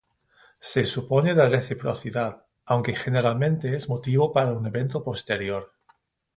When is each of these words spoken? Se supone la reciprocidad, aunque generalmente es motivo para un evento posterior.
Se 0.59 0.83
supone 0.83 1.35
la 1.35 1.47
reciprocidad, 1.47 2.47
aunque 2.65 2.95
generalmente 2.95 3.75
es 3.75 3.87
motivo 3.87 4.33
para 4.33 4.51
un 4.51 4.65
evento 4.65 5.03
posterior. 5.03 5.73